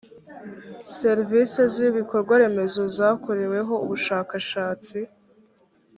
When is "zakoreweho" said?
2.97-3.73